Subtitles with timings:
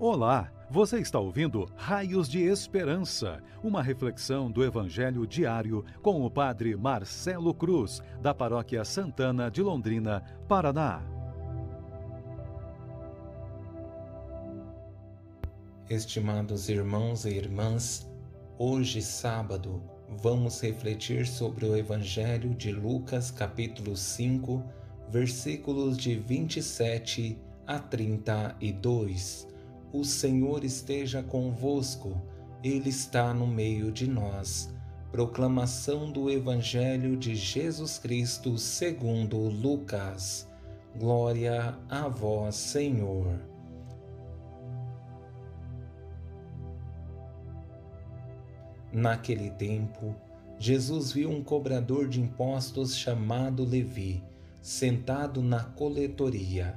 [0.00, 6.74] Olá, você está ouvindo Raios de Esperança, uma reflexão do Evangelho diário com o Padre
[6.74, 11.00] Marcelo Cruz, da Paróquia Santana de Londrina, Paraná.
[15.88, 18.10] Estimados irmãos e irmãs,
[18.58, 24.60] hoje, sábado, vamos refletir sobre o Evangelho de Lucas, capítulo 5,
[25.08, 29.53] versículos de 27 a 32
[29.94, 32.20] o Senhor esteja convosco,
[32.64, 34.74] Ele está no meio de nós.
[35.12, 40.50] Proclamação do Evangelho de Jesus Cristo segundo Lucas.
[40.98, 43.38] Glória a vós, Senhor.
[48.92, 50.12] Naquele tempo,
[50.58, 54.24] Jesus viu um cobrador de impostos chamado Levi,
[54.60, 56.76] sentado na coletoria.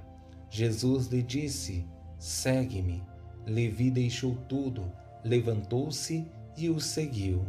[0.52, 3.04] Jesus lhe disse: Segue-me.
[3.46, 4.92] Levi deixou tudo,
[5.24, 6.26] levantou-se
[6.58, 7.46] e o seguiu.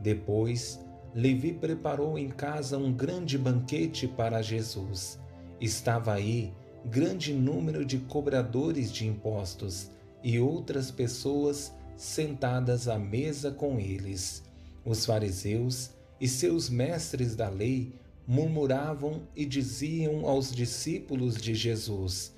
[0.00, 0.80] Depois,
[1.14, 5.18] Levi preparou em casa um grande banquete para Jesus.
[5.60, 6.52] Estava aí
[6.84, 9.90] grande número de cobradores de impostos
[10.22, 14.42] e outras pessoas sentadas à mesa com eles.
[14.84, 17.94] Os fariseus e seus mestres da lei
[18.26, 22.34] murmuravam e diziam aos discípulos de Jesus: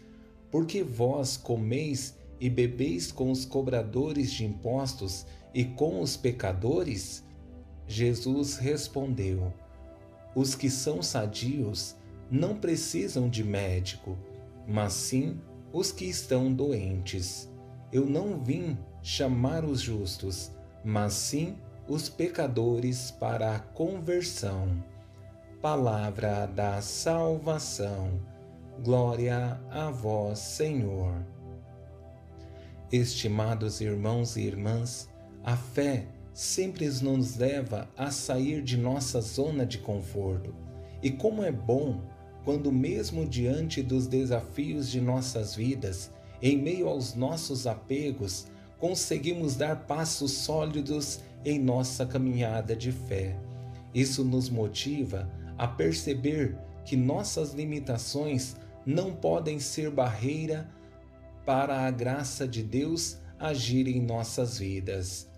[0.51, 7.25] porque vós comeis e bebeis com os cobradores de impostos e com os pecadores?
[7.87, 9.53] Jesus respondeu:
[10.35, 11.97] Os que são sadios
[12.31, 14.17] não precisam de médico,
[14.67, 15.41] mas sim
[15.73, 17.49] os que estão doentes.
[17.93, 20.53] Eu não vim chamar os justos,
[20.85, 21.57] mas sim
[21.89, 24.85] os pecadores para a conversão.
[25.63, 28.21] Palavra da salvação.
[28.85, 31.27] Glória a vós, Senhor.
[32.93, 35.09] Estimados irmãos e irmãs,
[35.43, 40.55] a fé sempre nos leva a sair de nossa zona de conforto.
[41.03, 42.01] E como é bom
[42.45, 48.47] quando, mesmo diante dos desafios de nossas vidas, em meio aos nossos apegos,
[48.79, 53.37] conseguimos dar passos sólidos em nossa caminhada de fé.
[53.93, 58.57] Isso nos motiva a perceber que nossas limitações
[58.89, 60.67] não podem ser barreira
[61.45, 65.31] para a graça de Deus agir em nossas vidas.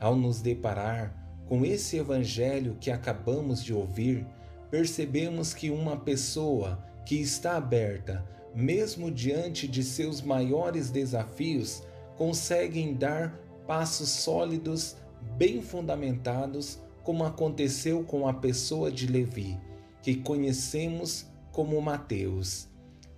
[0.00, 1.14] Ao nos deparar
[1.46, 4.26] com esse evangelho que acabamos de ouvir,
[4.72, 11.84] percebemos que uma pessoa que está aberta, mesmo diante de seus maiores desafios,
[12.16, 13.38] consegue dar
[13.68, 14.96] passos sólidos,
[15.38, 19.56] bem fundamentados, como aconteceu com a pessoa de Levi,
[20.02, 22.68] que conhecemos como Mateus.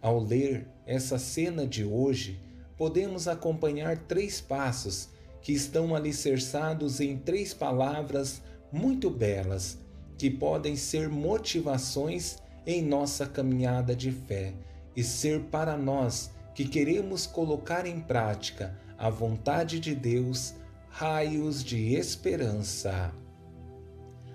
[0.01, 2.41] Ao ler essa cena de hoje,
[2.77, 5.09] podemos acompanhar três passos
[5.43, 8.43] que estão alicerçados em três palavras
[8.73, 9.79] muito belas,
[10.17, 14.53] que podem ser motivações em nossa caminhada de fé
[14.95, 20.55] e ser para nós que queremos colocar em prática a vontade de Deus
[20.89, 23.13] raios de esperança.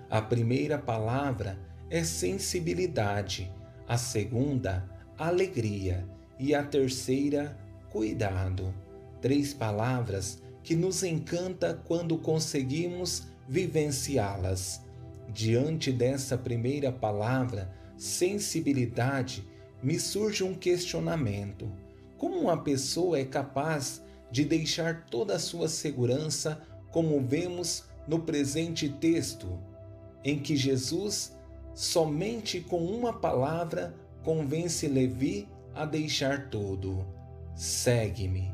[0.08, 1.58] A primeira palavra
[1.90, 3.52] é sensibilidade,
[3.86, 4.88] a segunda,
[5.18, 6.06] alegria
[6.38, 7.56] e a terceira,
[7.90, 8.74] cuidado.
[9.20, 14.82] Três palavras que nos encanta quando conseguimos vivenciá-las.
[15.32, 19.46] Diante dessa primeira palavra, sensibilidade,
[19.82, 21.70] me surge um questionamento.
[22.18, 26.60] Como uma pessoa é capaz de deixar toda a sua segurança,
[26.90, 29.58] como vemos no presente texto,
[30.24, 31.36] em que Jesus,
[31.74, 37.06] somente com uma palavra, convence Levi a deixar tudo.
[37.54, 38.52] Segue-me.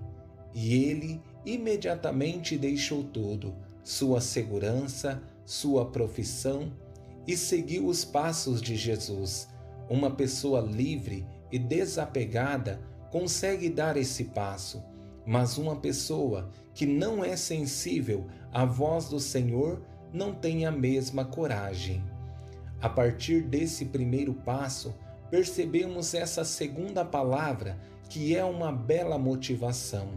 [0.53, 6.73] E ele imediatamente deixou tudo, sua segurança, sua profissão,
[7.27, 9.49] e seguiu os passos de Jesus.
[9.89, 14.83] Uma pessoa livre e desapegada consegue dar esse passo,
[15.25, 19.83] mas uma pessoa que não é sensível à voz do Senhor
[20.13, 22.03] não tem a mesma coragem.
[22.81, 24.95] A partir desse primeiro passo,
[25.31, 27.79] percebemos essa segunda palavra,
[28.09, 30.09] que é uma bela motivação,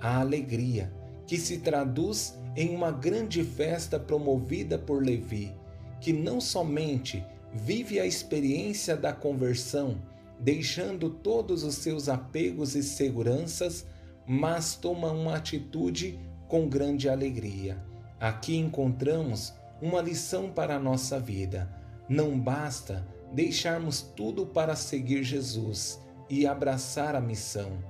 [0.00, 0.92] a alegria,
[1.26, 5.54] que se traduz em uma grande festa promovida por Levi,
[6.00, 7.24] que não somente
[7.54, 9.96] vive a experiência da conversão,
[10.40, 13.86] deixando todos os seus apegos e seguranças,
[14.26, 16.18] mas toma uma atitude
[16.48, 17.82] com grande alegria.
[18.20, 21.70] Aqui encontramos uma lição para a nossa vida.
[22.08, 27.82] Não basta deixarmos tudo para seguir Jesus e abraçar a missão.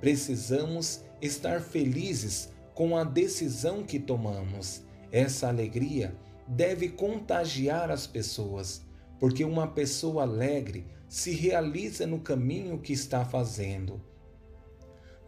[0.00, 4.82] Precisamos estar felizes com a decisão que tomamos.
[5.10, 6.16] Essa alegria
[6.48, 8.82] deve contagiar as pessoas,
[9.20, 14.00] porque uma pessoa alegre se realiza no caminho que está fazendo.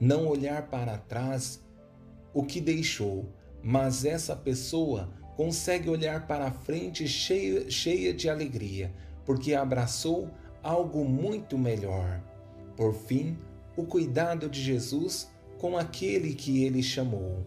[0.01, 1.63] Não olhar para trás
[2.33, 3.33] o que deixou,
[3.63, 8.93] mas essa pessoa consegue olhar para frente cheia, cheia de alegria,
[9.25, 10.29] porque abraçou
[10.63, 12.21] algo muito melhor.
[12.77, 13.39] Por fim,
[13.77, 15.29] o cuidado de Jesus
[15.59, 17.45] com aquele que ele chamou,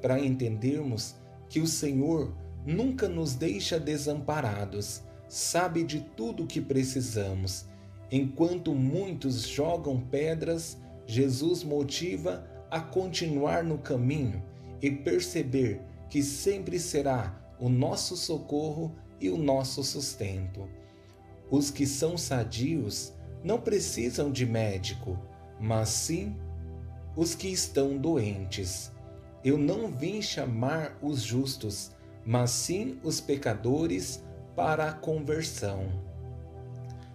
[0.00, 1.14] para entendermos
[1.48, 2.32] que o Senhor
[2.64, 7.66] nunca nos deixa desamparados, sabe de tudo o que precisamos.
[8.10, 14.42] Enquanto muitos jogam pedras, Jesus motiva a continuar no caminho
[14.80, 20.66] e perceber que sempre será o nosso socorro e o nosso sustento.
[21.50, 23.12] Os que são sadios
[23.42, 25.18] não precisam de médico,
[25.58, 26.36] mas sim
[27.16, 28.92] os que estão doentes.
[29.44, 31.90] Eu não vim chamar os justos,
[32.24, 34.22] mas sim os pecadores
[34.54, 35.88] para a conversão.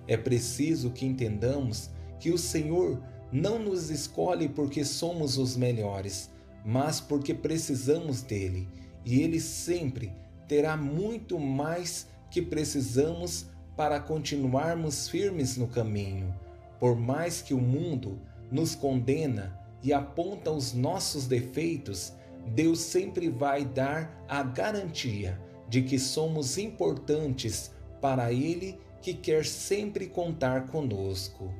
[0.07, 1.89] É preciso que entendamos
[2.19, 6.29] que o Senhor não nos escolhe porque somos os melhores,
[6.65, 8.67] mas porque precisamos dele,
[9.03, 10.11] e ele sempre
[10.47, 16.33] terá muito mais que precisamos para continuarmos firmes no caminho.
[16.79, 18.19] Por mais que o mundo
[18.51, 22.13] nos condena e aponta os nossos defeitos,
[22.47, 30.07] Deus sempre vai dar a garantia de que somos importantes para Ele que quer sempre
[30.07, 31.53] contar conosco.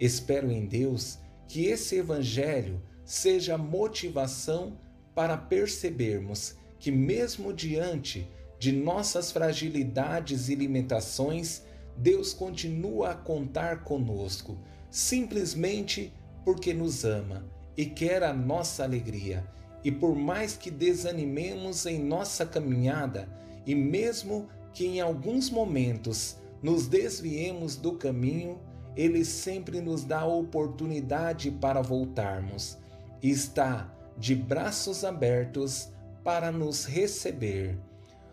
[0.00, 4.78] Espero em Deus que esse Evangelho seja motivação
[5.14, 8.28] para percebermos que, mesmo diante
[8.64, 11.60] de nossas fragilidades e limitações,
[11.98, 14.56] Deus continua a contar conosco,
[14.90, 16.10] simplesmente
[16.46, 17.44] porque nos ama
[17.76, 19.46] e quer a nossa alegria.
[19.84, 23.28] E por mais que desanimemos em nossa caminhada,
[23.66, 28.58] e mesmo que em alguns momentos nos desviemos do caminho,
[28.96, 32.78] Ele sempre nos dá a oportunidade para voltarmos.
[33.22, 35.90] E está de braços abertos
[36.24, 37.78] para nos receber.